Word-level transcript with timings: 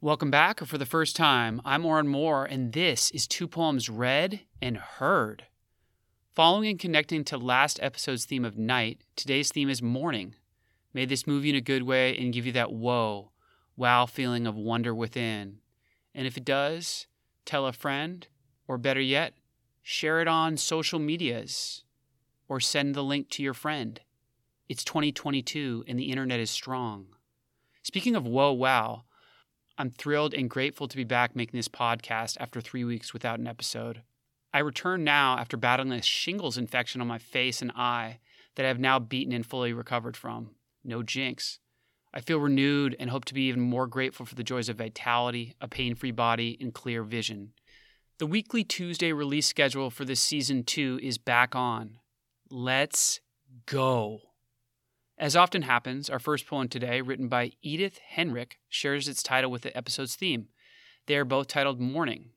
Welcome 0.00 0.30
back, 0.30 0.62
or 0.62 0.64
for 0.64 0.78
the 0.78 0.86
first 0.86 1.16
time, 1.16 1.60
I'm 1.64 1.84
Oren 1.84 2.06
Moore, 2.06 2.44
and 2.44 2.72
this 2.72 3.10
is 3.10 3.26
Two 3.26 3.48
Poems 3.48 3.90
Read 3.90 4.42
and 4.62 4.76
Heard. 4.76 5.46
Following 6.36 6.68
and 6.68 6.78
connecting 6.78 7.24
to 7.24 7.36
last 7.36 7.80
episode's 7.82 8.24
theme 8.24 8.44
of 8.44 8.56
night, 8.56 9.00
today's 9.16 9.50
theme 9.50 9.68
is 9.68 9.82
morning. 9.82 10.36
May 10.94 11.04
this 11.04 11.26
move 11.26 11.44
you 11.44 11.50
in 11.50 11.56
a 11.56 11.60
good 11.60 11.82
way 11.82 12.16
and 12.16 12.32
give 12.32 12.46
you 12.46 12.52
that 12.52 12.70
whoa, 12.70 13.32
wow 13.76 14.06
feeling 14.06 14.46
of 14.46 14.54
wonder 14.54 14.94
within. 14.94 15.58
And 16.14 16.28
if 16.28 16.36
it 16.36 16.44
does, 16.44 17.08
tell 17.44 17.66
a 17.66 17.72
friend, 17.72 18.24
or 18.68 18.78
better 18.78 19.00
yet, 19.00 19.34
share 19.82 20.20
it 20.20 20.28
on 20.28 20.58
social 20.58 21.00
medias, 21.00 21.82
or 22.48 22.60
send 22.60 22.94
the 22.94 23.02
link 23.02 23.30
to 23.30 23.42
your 23.42 23.52
friend. 23.52 24.00
It's 24.68 24.84
2022 24.84 25.86
and 25.88 25.98
the 25.98 26.12
internet 26.12 26.38
is 26.38 26.52
strong. 26.52 27.06
Speaking 27.82 28.14
of 28.14 28.28
whoa, 28.28 28.52
wow, 28.52 29.02
I'm 29.80 29.90
thrilled 29.90 30.34
and 30.34 30.50
grateful 30.50 30.88
to 30.88 30.96
be 30.96 31.04
back 31.04 31.36
making 31.36 31.56
this 31.56 31.68
podcast 31.68 32.36
after 32.40 32.60
three 32.60 32.82
weeks 32.82 33.12
without 33.12 33.38
an 33.38 33.46
episode. 33.46 34.02
I 34.52 34.58
return 34.58 35.04
now 35.04 35.38
after 35.38 35.56
battling 35.56 35.92
a 35.92 36.02
shingles 36.02 36.58
infection 36.58 37.00
on 37.00 37.06
my 37.06 37.18
face 37.18 37.62
and 37.62 37.70
eye 37.76 38.18
that 38.56 38.64
I 38.64 38.68
have 38.68 38.80
now 38.80 38.98
beaten 38.98 39.32
and 39.32 39.46
fully 39.46 39.72
recovered 39.72 40.16
from. 40.16 40.56
No 40.82 41.04
jinx. 41.04 41.60
I 42.12 42.20
feel 42.20 42.40
renewed 42.40 42.96
and 42.98 43.10
hope 43.10 43.24
to 43.26 43.34
be 43.34 43.42
even 43.42 43.60
more 43.60 43.86
grateful 43.86 44.26
for 44.26 44.34
the 44.34 44.42
joys 44.42 44.68
of 44.68 44.78
vitality, 44.78 45.54
a 45.60 45.68
pain 45.68 45.94
free 45.94 46.10
body, 46.10 46.58
and 46.60 46.74
clear 46.74 47.04
vision. 47.04 47.52
The 48.18 48.26
weekly 48.26 48.64
Tuesday 48.64 49.12
release 49.12 49.46
schedule 49.46 49.90
for 49.90 50.04
this 50.04 50.20
season 50.20 50.64
two 50.64 50.98
is 51.00 51.18
back 51.18 51.54
on. 51.54 51.98
Let's 52.50 53.20
go. 53.66 54.27
As 55.18 55.34
often 55.34 55.62
happens, 55.62 56.08
our 56.08 56.20
first 56.20 56.46
poem 56.46 56.68
today, 56.68 57.00
written 57.00 57.26
by 57.26 57.50
Edith 57.60 57.98
Henrich, 58.14 58.52
shares 58.68 59.08
its 59.08 59.20
title 59.20 59.50
with 59.50 59.62
the 59.62 59.76
episode's 59.76 60.14
theme. 60.14 60.46
They 61.06 61.16
are 61.16 61.24
both 61.24 61.48
titled 61.48 61.80
Morning. 61.80 62.30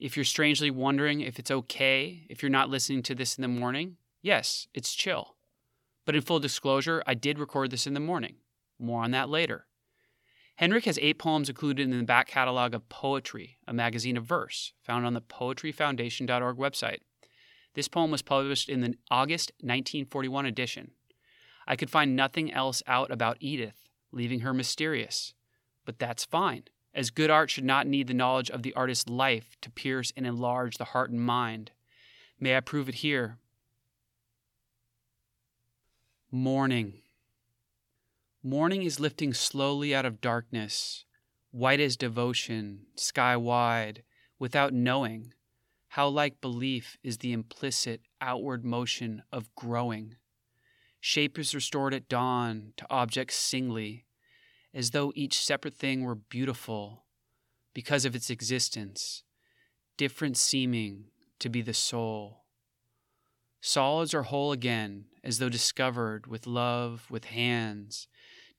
If 0.00 0.16
you're 0.16 0.24
strangely 0.24 0.72
wondering 0.72 1.20
if 1.20 1.38
it's 1.38 1.50
okay 1.50 2.26
if 2.28 2.42
you're 2.42 2.50
not 2.50 2.70
listening 2.70 3.04
to 3.04 3.14
this 3.14 3.36
in 3.38 3.42
the 3.42 3.48
morning, 3.48 3.98
yes, 4.20 4.66
it's 4.74 4.94
chill. 4.94 5.36
But 6.04 6.16
in 6.16 6.22
full 6.22 6.40
disclosure, 6.40 7.04
I 7.06 7.14
did 7.14 7.38
record 7.38 7.70
this 7.70 7.86
in 7.86 7.94
the 7.94 8.00
morning. 8.00 8.36
More 8.78 9.04
on 9.04 9.12
that 9.12 9.28
later. 9.28 9.66
Henrich 10.60 10.86
has 10.86 10.98
eight 11.00 11.18
poems 11.20 11.48
included 11.48 11.88
in 11.88 11.96
the 11.96 12.04
back 12.04 12.26
catalog 12.26 12.74
of 12.74 12.88
Poetry, 12.88 13.58
a 13.68 13.72
magazine 13.72 14.16
of 14.16 14.24
verse, 14.24 14.72
found 14.82 15.06
on 15.06 15.14
the 15.14 15.20
poetryfoundation.org 15.20 16.56
website. 16.56 16.98
This 17.74 17.86
poem 17.86 18.10
was 18.10 18.22
published 18.22 18.68
in 18.68 18.80
the 18.80 18.94
August 19.08 19.52
1941 19.60 20.46
edition. 20.46 20.90
I 21.66 21.76
could 21.76 21.90
find 21.90 22.16
nothing 22.16 22.52
else 22.52 22.82
out 22.86 23.10
about 23.10 23.36
Edith, 23.40 23.88
leaving 24.12 24.40
her 24.40 24.54
mysterious. 24.54 25.34
But 25.84 25.98
that's 25.98 26.24
fine, 26.24 26.64
as 26.94 27.10
good 27.10 27.30
art 27.30 27.50
should 27.50 27.64
not 27.64 27.86
need 27.86 28.06
the 28.06 28.14
knowledge 28.14 28.50
of 28.50 28.62
the 28.62 28.74
artist's 28.74 29.08
life 29.08 29.56
to 29.60 29.70
pierce 29.70 30.12
and 30.16 30.26
enlarge 30.26 30.78
the 30.78 30.86
heart 30.86 31.10
and 31.10 31.20
mind. 31.20 31.70
May 32.38 32.56
I 32.56 32.60
prove 32.60 32.88
it 32.88 32.96
here? 32.96 33.38
Morning. 36.30 36.94
Morning 38.42 38.82
is 38.82 39.00
lifting 39.00 39.34
slowly 39.34 39.94
out 39.94 40.06
of 40.06 40.20
darkness, 40.20 41.04
white 41.50 41.80
as 41.80 41.96
devotion, 41.96 42.86
sky 42.94 43.36
wide, 43.36 44.02
without 44.38 44.72
knowing. 44.72 45.34
How 45.88 46.08
like 46.08 46.40
belief 46.40 46.96
is 47.02 47.18
the 47.18 47.32
implicit 47.32 48.00
outward 48.20 48.64
motion 48.64 49.22
of 49.32 49.54
growing. 49.54 50.14
Shape 51.00 51.38
is 51.38 51.54
restored 51.54 51.94
at 51.94 52.08
dawn 52.08 52.74
to 52.76 52.86
objects 52.90 53.34
singly, 53.36 54.04
as 54.74 54.90
though 54.90 55.12
each 55.14 55.42
separate 55.42 55.74
thing 55.74 56.04
were 56.04 56.14
beautiful 56.14 57.04
because 57.72 58.04
of 58.04 58.14
its 58.14 58.30
existence, 58.30 59.22
different 59.96 60.36
seeming 60.36 61.06
to 61.38 61.48
be 61.48 61.62
the 61.62 61.74
soul. 61.74 62.44
Solids 63.62 64.14
are 64.14 64.22
whole 64.22 64.52
again, 64.52 65.06
as 65.24 65.38
though 65.38 65.48
discovered 65.48 66.26
with 66.26 66.46
love, 66.46 67.06
with 67.10 67.26
hands. 67.26 68.08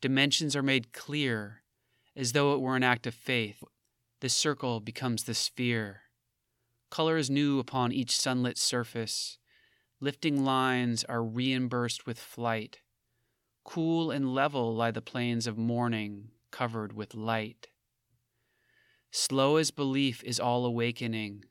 Dimensions 0.00 0.56
are 0.56 0.62
made 0.62 0.92
clear, 0.92 1.62
as 2.16 2.32
though 2.32 2.54
it 2.54 2.60
were 2.60 2.76
an 2.76 2.82
act 2.82 3.06
of 3.06 3.14
faith. 3.14 3.62
The 4.20 4.28
circle 4.28 4.80
becomes 4.80 5.24
the 5.24 5.34
sphere. 5.34 6.02
Color 6.90 7.16
is 7.16 7.30
new 7.30 7.58
upon 7.58 7.92
each 7.92 8.16
sunlit 8.16 8.58
surface. 8.58 9.38
Lifting 10.02 10.42
lines 10.42 11.04
are 11.04 11.22
reimbursed 11.22 12.06
with 12.06 12.18
flight. 12.18 12.78
Cool 13.64 14.10
and 14.10 14.34
level 14.34 14.74
lie 14.74 14.90
the 14.90 15.02
plains 15.02 15.46
of 15.46 15.58
morning, 15.58 16.30
covered 16.50 16.94
with 16.94 17.14
light. 17.14 17.68
Slow 19.10 19.56
as 19.56 19.70
belief 19.70 20.24
is 20.24 20.40
all 20.40 20.64
awakening, 20.64 21.44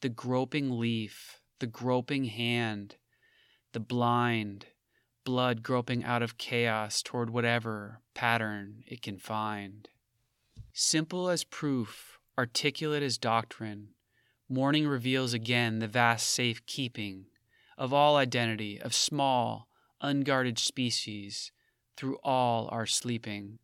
the 0.00 0.08
groping 0.08 0.80
leaf, 0.80 1.40
the 1.60 1.68
groping 1.68 2.24
hand, 2.24 2.96
the 3.72 3.80
blind, 3.80 4.66
blood 5.22 5.62
groping 5.62 6.02
out 6.02 6.22
of 6.22 6.36
chaos 6.36 7.00
toward 7.00 7.30
whatever 7.30 8.00
pattern 8.12 8.82
it 8.88 9.02
can 9.02 9.18
find. 9.18 9.88
Simple 10.72 11.28
as 11.28 11.44
proof, 11.44 12.18
articulate 12.36 13.04
as 13.04 13.18
doctrine, 13.18 13.90
morning 14.48 14.88
reveals 14.88 15.32
again 15.32 15.78
the 15.78 15.86
vast 15.86 16.26
safekeeping 16.26 17.26
of 17.76 17.92
all 17.92 18.16
identity, 18.16 18.80
of 18.80 18.94
small, 18.94 19.68
unguarded 20.00 20.58
species, 20.58 21.52
through 21.96 22.18
all 22.22 22.68
our 22.72 22.86
sleeping. 22.86 23.58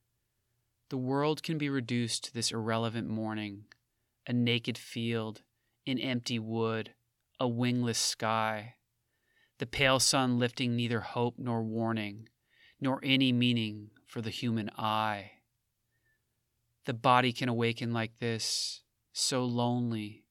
The 0.88 0.96
world 0.96 1.42
can 1.42 1.58
be 1.58 1.68
reduced 1.68 2.24
to 2.24 2.34
this 2.34 2.52
irrelevant 2.52 3.08
morning 3.08 3.64
a 4.26 4.32
naked 4.32 4.78
field, 4.78 5.42
an 5.86 5.98
empty 5.98 6.38
wood, 6.38 6.92
a 7.40 7.48
wingless 7.48 7.98
sky, 7.98 8.74
the 9.58 9.66
pale 9.66 9.98
sun 9.98 10.38
lifting 10.38 10.76
neither 10.76 11.00
hope 11.00 11.34
nor 11.38 11.62
warning, 11.62 12.28
nor 12.80 13.00
any 13.02 13.32
meaning 13.32 13.90
for 14.06 14.20
the 14.20 14.30
human 14.30 14.70
eye. 14.76 15.32
The 16.84 16.94
body 16.94 17.32
can 17.32 17.48
awaken 17.48 17.92
like 17.92 18.18
this, 18.20 18.82
so 19.12 19.44
lonely, 19.44 20.24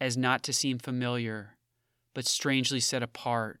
as 0.00 0.16
not 0.16 0.42
to 0.44 0.52
seem 0.52 0.78
familiar 0.78 1.53
but 2.14 2.26
strangely 2.26 2.80
set 2.80 3.02
apart, 3.02 3.60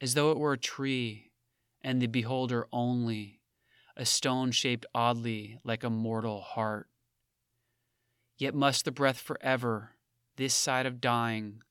as 0.00 0.14
though 0.14 0.30
it 0.30 0.38
were 0.38 0.52
a 0.52 0.58
tree, 0.58 1.30
and 1.80 2.02
the 2.02 2.06
beholder 2.06 2.66
only, 2.72 3.40
a 3.96 4.04
stone 4.04 4.50
shaped 4.50 4.86
oddly 4.94 5.58
like 5.64 5.84
a 5.84 5.90
mortal 5.90 6.40
heart. 6.40 6.88
Yet 8.36 8.54
must 8.54 8.84
the 8.84 8.92
breath 8.92 9.18
forever, 9.18 9.92
this 10.36 10.54
side 10.54 10.86
of 10.86 11.00
dying, 11.00 11.62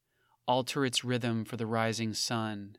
alter 0.47 0.85
its 0.85 1.03
rhythm 1.03 1.46
for 1.46 1.57
the 1.57 1.66
rising 1.66 2.13
sun, 2.13 2.78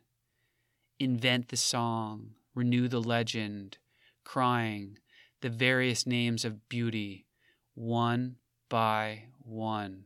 invent 0.99 1.49
the 1.49 1.57
song, 1.57 2.35
renew 2.55 2.89
the 2.89 3.01
legend, 3.01 3.79
crying 4.25 4.99
the 5.41 5.49
various 5.49 6.07
names 6.07 6.45
of 6.45 6.69
beauty, 6.69 7.27
one 7.75 8.37
by 8.69 9.25
one. 9.43 10.05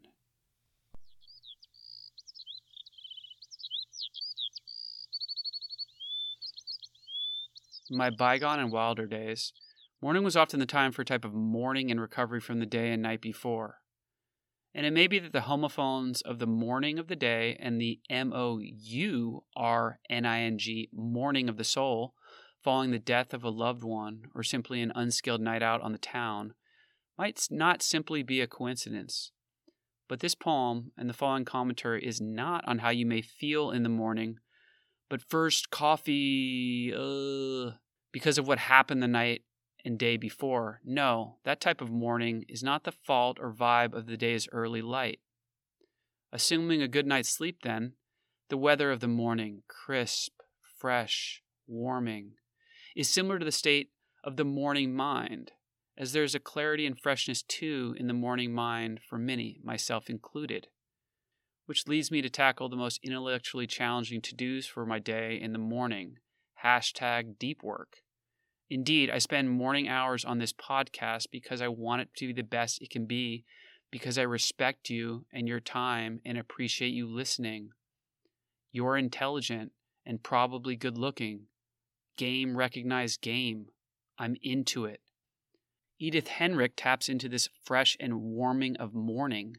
My 7.90 8.10
bygone 8.10 8.60
and 8.60 8.72
wilder 8.72 9.06
days, 9.06 9.52
morning 10.00 10.24
was 10.24 10.36
often 10.36 10.60
the 10.60 10.66
time 10.66 10.92
for 10.92 11.02
a 11.02 11.04
type 11.04 11.24
of 11.24 11.34
mourning 11.34 11.90
and 11.90 12.00
recovery 12.00 12.40
from 12.40 12.58
the 12.58 12.66
day 12.66 12.92
and 12.92 13.02
night 13.02 13.20
before. 13.20 13.78
And 14.74 14.86
it 14.86 14.92
may 14.92 15.06
be 15.06 15.18
that 15.18 15.32
the 15.32 15.42
homophones 15.42 16.22
of 16.22 16.38
the 16.38 16.46
morning 16.46 16.98
of 16.98 17.08
the 17.08 17.16
day 17.16 17.58
and 17.60 17.80
the 17.80 18.00
M 18.08 18.32
O 18.32 18.58
U 18.58 19.44
R 19.54 20.00
N 20.08 20.24
I 20.24 20.40
N 20.40 20.58
G, 20.58 20.88
morning 20.92 21.48
of 21.48 21.58
the 21.58 21.64
soul, 21.64 22.14
following 22.64 22.90
the 22.90 22.98
death 22.98 23.34
of 23.34 23.44
a 23.44 23.50
loved 23.50 23.82
one 23.82 24.22
or 24.34 24.42
simply 24.42 24.80
an 24.80 24.92
unskilled 24.94 25.42
night 25.42 25.62
out 25.62 25.82
on 25.82 25.92
the 25.92 25.98
town, 25.98 26.54
might 27.18 27.46
not 27.50 27.82
simply 27.82 28.22
be 28.22 28.40
a 28.40 28.46
coincidence. 28.46 29.32
But 30.08 30.20
this 30.20 30.34
poem 30.34 30.92
and 30.96 31.08
the 31.08 31.14
following 31.14 31.44
commentary 31.44 32.04
is 32.04 32.20
not 32.20 32.66
on 32.66 32.78
how 32.78 32.90
you 32.90 33.04
may 33.06 33.20
feel 33.20 33.70
in 33.70 33.82
the 33.82 33.88
morning, 33.88 34.38
but 35.08 35.28
first 35.28 35.70
coffee, 35.70 36.92
uh, 36.94 37.72
because 38.12 38.38
of 38.38 38.46
what 38.46 38.58
happened 38.58 39.02
the 39.02 39.08
night 39.08 39.42
and 39.84 39.98
day 39.98 40.16
before. 40.16 40.80
No, 40.84 41.38
that 41.44 41.60
type 41.60 41.80
of 41.80 41.90
morning 41.90 42.44
is 42.48 42.62
not 42.62 42.84
the 42.84 42.92
fault 42.92 43.38
or 43.40 43.52
vibe 43.52 43.94
of 43.94 44.06
the 44.06 44.16
day's 44.16 44.48
early 44.52 44.82
light. 44.82 45.20
Assuming 46.32 46.80
a 46.80 46.88
good 46.88 47.06
night's 47.06 47.28
sleep, 47.28 47.58
then, 47.62 47.94
the 48.48 48.56
weather 48.56 48.90
of 48.90 49.00
the 49.00 49.08
morning, 49.08 49.62
crisp, 49.68 50.32
fresh, 50.78 51.42
warming, 51.66 52.32
is 52.94 53.08
similar 53.08 53.38
to 53.38 53.44
the 53.44 53.52
state 53.52 53.90
of 54.24 54.36
the 54.36 54.44
morning 54.44 54.94
mind, 54.94 55.52
as 55.98 56.12
there 56.12 56.24
is 56.24 56.34
a 56.34 56.40
clarity 56.40 56.86
and 56.86 56.98
freshness 56.98 57.42
too 57.42 57.94
in 57.98 58.06
the 58.06 58.14
morning 58.14 58.52
mind 58.52 59.00
for 59.08 59.18
many, 59.18 59.58
myself 59.62 60.08
included. 60.08 60.68
Which 61.66 61.86
leads 61.86 62.10
me 62.10 62.22
to 62.22 62.28
tackle 62.28 62.68
the 62.68 62.76
most 62.76 63.00
intellectually 63.02 63.66
challenging 63.66 64.20
to 64.22 64.34
dos 64.34 64.66
for 64.66 64.84
my 64.84 64.98
day 64.98 65.38
in 65.40 65.52
the 65.52 65.58
morning 65.58 66.16
hashtag 66.64 67.38
deep 67.38 67.62
work. 67.62 67.98
Indeed, 68.70 69.10
I 69.10 69.18
spend 69.18 69.50
morning 69.50 69.88
hours 69.88 70.24
on 70.24 70.38
this 70.38 70.52
podcast 70.52 71.26
because 71.30 71.60
I 71.60 71.68
want 71.68 72.02
it 72.02 72.08
to 72.16 72.28
be 72.28 72.32
the 72.32 72.42
best 72.42 72.80
it 72.80 72.90
can 72.90 73.06
be, 73.06 73.44
because 73.90 74.16
I 74.16 74.22
respect 74.22 74.88
you 74.88 75.26
and 75.32 75.46
your 75.46 75.60
time 75.60 76.20
and 76.24 76.38
appreciate 76.38 76.94
you 76.94 77.06
listening. 77.06 77.70
You're 78.72 78.96
intelligent 78.96 79.72
and 80.06 80.22
probably 80.22 80.76
good 80.76 80.96
looking. 80.96 81.42
Game 82.16 82.56
recognized 82.56 83.20
game. 83.20 83.66
I'm 84.18 84.36
into 84.42 84.86
it. 84.86 85.00
Edith 85.98 86.28
Henrich 86.28 86.72
taps 86.76 87.08
into 87.08 87.28
this 87.28 87.48
fresh 87.64 87.96
and 88.00 88.22
warming 88.22 88.76
of 88.78 88.94
morning 88.94 89.56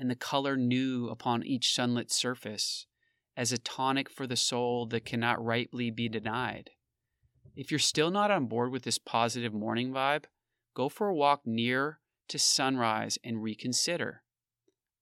and 0.00 0.10
the 0.10 0.16
color 0.16 0.56
new 0.56 1.08
upon 1.08 1.44
each 1.44 1.74
sunlit 1.74 2.10
surface 2.10 2.86
as 3.36 3.52
a 3.52 3.58
tonic 3.58 4.08
for 4.08 4.26
the 4.26 4.34
soul 4.34 4.86
that 4.86 5.04
cannot 5.04 5.44
rightly 5.44 5.90
be 5.90 6.08
denied. 6.08 6.70
If 7.54 7.70
you're 7.70 7.78
still 7.78 8.10
not 8.10 8.30
on 8.30 8.46
board 8.46 8.72
with 8.72 8.82
this 8.82 8.96
positive 8.96 9.52
morning 9.52 9.92
vibe, 9.92 10.24
go 10.74 10.88
for 10.88 11.08
a 11.08 11.14
walk 11.14 11.42
near 11.44 12.00
to 12.28 12.38
sunrise 12.38 13.18
and 13.22 13.42
reconsider. 13.42 14.22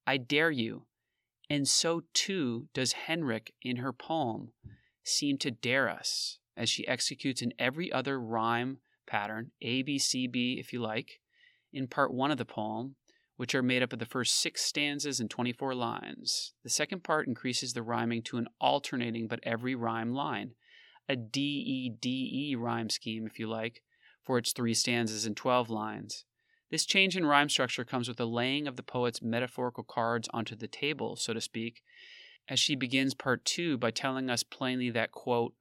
I 0.04 0.16
dare 0.16 0.50
you, 0.50 0.86
and 1.48 1.68
so 1.68 2.02
too 2.12 2.66
does 2.74 2.94
Henrich 3.06 3.50
in 3.62 3.76
her 3.76 3.92
poem 3.92 4.52
seem 5.04 5.38
to 5.38 5.52
dare 5.52 5.88
us 5.88 6.38
as 6.56 6.68
she 6.68 6.88
executes 6.88 7.40
in 7.40 7.54
every 7.56 7.92
other 7.92 8.20
rhyme 8.20 8.78
pattern, 9.06 9.52
A, 9.62 9.82
B, 9.82 9.96
C, 9.96 10.26
B, 10.26 10.56
if 10.58 10.72
you 10.72 10.80
like, 10.80 11.20
in 11.72 11.86
part 11.86 12.12
one 12.12 12.32
of 12.32 12.38
the 12.38 12.44
poem, 12.44 12.96
which 13.38 13.54
are 13.54 13.62
made 13.62 13.84
up 13.84 13.92
of 13.92 14.00
the 14.00 14.04
first 14.04 14.40
six 14.40 14.62
stanzas 14.62 15.20
and 15.20 15.30
24 15.30 15.72
lines. 15.72 16.54
The 16.64 16.68
second 16.68 17.04
part 17.04 17.28
increases 17.28 17.72
the 17.72 17.84
rhyming 17.84 18.22
to 18.24 18.36
an 18.36 18.48
alternating 18.60 19.28
but 19.28 19.38
every 19.44 19.76
rhyme 19.76 20.12
line, 20.12 20.54
a 21.08 21.14
D 21.14 21.40
E 21.40 21.88
D 21.88 22.50
E 22.50 22.56
rhyme 22.56 22.90
scheme, 22.90 23.28
if 23.28 23.38
you 23.38 23.48
like, 23.48 23.84
for 24.24 24.38
its 24.38 24.52
three 24.52 24.74
stanzas 24.74 25.24
and 25.24 25.36
12 25.36 25.70
lines. 25.70 26.24
This 26.72 26.84
change 26.84 27.16
in 27.16 27.24
rhyme 27.24 27.48
structure 27.48 27.84
comes 27.84 28.08
with 28.08 28.16
the 28.16 28.26
laying 28.26 28.66
of 28.66 28.74
the 28.74 28.82
poet's 28.82 29.22
metaphorical 29.22 29.84
cards 29.84 30.28
onto 30.34 30.56
the 30.56 30.66
table, 30.66 31.14
so 31.14 31.32
to 31.32 31.40
speak, 31.40 31.82
as 32.48 32.58
she 32.58 32.74
begins 32.74 33.14
part 33.14 33.44
two 33.44 33.78
by 33.78 33.92
telling 33.92 34.28
us 34.28 34.42
plainly 34.42 34.90
that, 34.90 35.12
quote, 35.12 35.54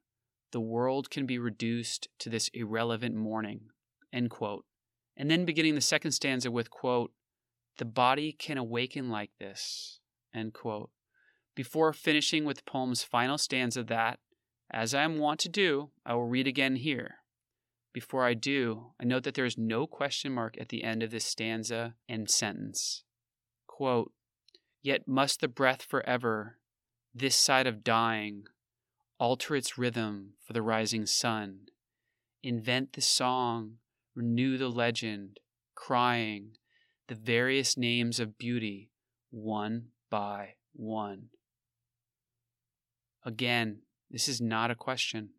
the 0.50 0.60
world 0.60 1.10
can 1.10 1.26
be 1.26 1.38
reduced 1.38 2.08
to 2.18 2.28
this 2.28 2.50
irrelevant 2.52 3.14
morning, 3.14 3.60
end 4.12 4.30
quote. 4.30 4.64
And 5.16 5.30
then 5.30 5.44
beginning 5.44 5.76
the 5.76 5.80
second 5.80 6.10
stanza 6.10 6.50
with, 6.50 6.70
quote, 6.70 7.12
the 7.78 7.84
body 7.84 8.32
can 8.32 8.58
awaken 8.58 9.08
like 9.08 9.30
this, 9.38 10.00
end 10.34 10.52
quote, 10.52 10.90
before 11.54 11.92
finishing 11.92 12.44
with 12.44 12.58
the 12.58 12.70
poem's 12.70 13.02
final 13.02 13.38
stanza 13.38 13.82
that, 13.84 14.18
as 14.70 14.94
I 14.94 15.02
am 15.02 15.18
wont 15.18 15.40
to 15.40 15.48
do, 15.48 15.90
I 16.04 16.14
will 16.14 16.26
read 16.26 16.46
again 16.46 16.76
here. 16.76 17.16
Before 17.92 18.24
I 18.24 18.34
do, 18.34 18.92
I 19.00 19.04
note 19.04 19.24
that 19.24 19.34
there 19.34 19.44
is 19.44 19.56
no 19.56 19.86
question 19.86 20.32
mark 20.32 20.56
at 20.60 20.68
the 20.68 20.84
end 20.84 21.02
of 21.02 21.10
this 21.10 21.24
stanza 21.24 21.94
and 22.08 22.28
sentence. 22.30 23.02
Quote, 23.66 24.12
Yet 24.82 25.08
must 25.08 25.40
the 25.40 25.48
breath 25.48 25.82
forever, 25.82 26.58
this 27.14 27.34
side 27.34 27.66
of 27.66 27.82
dying, 27.82 28.44
alter 29.18 29.56
its 29.56 29.78
rhythm 29.78 30.34
for 30.46 30.52
the 30.52 30.62
rising 30.62 31.06
sun, 31.06 31.66
invent 32.42 32.92
the 32.92 33.00
song, 33.00 33.78
renew 34.14 34.58
the 34.58 34.68
legend, 34.68 35.40
crying 35.74 36.57
the 37.08 37.14
various 37.14 37.76
names 37.78 38.20
of 38.20 38.36
beauty 38.36 38.90
one 39.30 39.86
by 40.10 40.54
one. 40.74 41.30
Again, 43.24 43.78
this 44.10 44.28
is 44.28 44.40
not 44.40 44.70
a 44.70 44.74
question. 44.74 45.30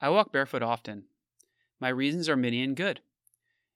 I 0.00 0.08
walk 0.08 0.32
barefoot 0.32 0.62
often. 0.62 1.04
My 1.80 1.88
reasons 1.88 2.28
are 2.28 2.36
many 2.36 2.62
and 2.62 2.74
good. 2.74 3.00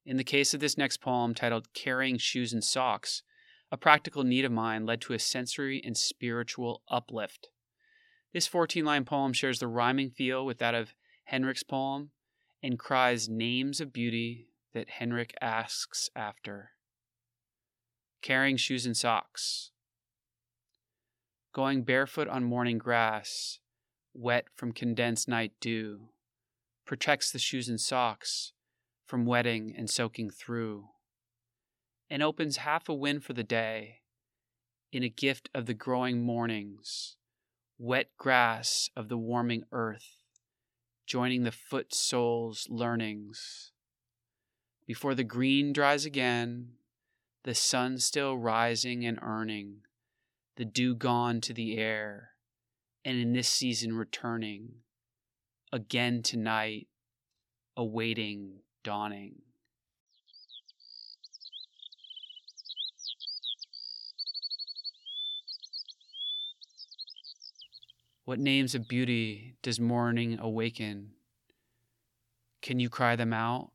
In 0.07 0.17
the 0.17 0.25
case 0.25 0.55
of 0.55 0.61
this 0.61 0.79
next 0.79 0.99
poem, 0.99 1.35
titled 1.35 1.73
Carrying 1.75 2.17
Shoes 2.17 2.55
and 2.55 2.65
Socks, 2.65 3.23
a 3.71 3.77
practical 3.77 4.25
need 4.25 4.47
of 4.47 4.53
mine 4.53 4.87
led 4.87 5.03
to 5.03 5.13
a 5.13 5.19
sensory 5.19 5.83
and 5.85 5.97
spiritual 5.97 6.83
uplift. 6.89 7.51
This 8.33 8.47
14 8.47 8.85
line 8.85 9.05
poem 9.05 9.33
shares 9.33 9.59
the 9.59 9.69
rhyming 9.69 10.11
feel 10.11 10.45
with 10.45 10.59
that 10.59 10.75
of 10.75 10.95
Henrich's 11.25 11.63
poem 11.63 12.11
and 12.63 12.79
cries 12.79 13.29
names 13.29 13.81
of 13.81 13.93
beauty 13.93 14.49
that 14.75 14.89
Henrich 15.01 15.33
asks 15.41 16.11
after. 16.15 16.71
Carrying 18.21 18.57
shoes 18.57 18.85
and 18.85 18.97
socks. 18.97 19.71
Going 21.55 21.83
barefoot 21.83 22.29
on 22.29 22.45
morning 22.45 22.79
grass, 22.79 23.61
wet 24.13 24.47
from 24.55 24.73
condensed 24.73 25.29
night 25.29 25.53
dew, 25.61 26.11
protects 26.85 27.31
the 27.31 27.39
shoes 27.39 27.69
and 27.69 27.81
socks 27.81 28.53
from 29.07 29.25
wetting 29.25 29.75
and 29.77 29.89
soaking 29.89 30.31
through, 30.31 30.89
and 32.11 32.23
opens 32.23 32.59
half 32.59 32.89
a 32.89 32.95
wind 32.95 33.25
for 33.25 33.33
the 33.33 33.43
day 33.43 34.01
in 34.93 35.03
a 35.03 35.09
gift 35.09 35.49
of 35.55 35.67
the 35.67 35.75
growing 35.75 36.23
mornings, 36.23 37.17
wet 37.79 38.11
grass 38.19 38.91
of 38.97 39.09
the 39.09 39.17
warming 39.17 39.63
earth, 39.71 40.17
joining 41.07 41.45
the 41.45 41.53
foot 41.53 41.95
sole's 41.95 42.67
learnings. 42.69 43.71
Before 44.87 45.15
the 45.15 45.25
green 45.25 45.73
dries 45.73 46.05
again, 46.05 46.73
the 47.45 47.55
sun 47.55 47.99
still 47.99 48.37
rising 48.37 49.07
and 49.07 49.19
earning, 49.23 49.83
the 50.57 50.65
dew 50.65 50.95
gone 50.95 51.41
to 51.43 51.55
the 51.55 51.79
air, 51.79 52.31
and 53.05 53.17
in 53.17 53.33
this 53.33 53.49
season 53.49 53.95
returning, 53.95 54.71
again 55.73 56.23
tonight, 56.23 56.89
awaiting 57.77 58.61
dawning. 58.83 59.37
What 68.29 68.39
names 68.39 68.75
of 68.75 68.87
beauty 68.87 69.55
does 69.63 69.81
morning 69.81 70.39
awaken? 70.39 71.13
Can 72.61 72.79
you 72.79 72.91
cry 72.91 73.17
them 73.17 73.33
out? 73.33 73.71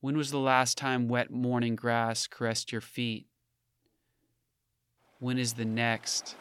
When 0.00 0.16
was 0.16 0.30
the 0.30 0.38
last 0.38 0.78
time 0.78 1.08
wet 1.08 1.30
morning 1.30 1.76
grass 1.76 2.26
caressed 2.26 2.72
your 2.72 2.80
feet? 2.80 3.26
When 5.18 5.36
is 5.36 5.52
the 5.52 5.66
next? 5.66 6.36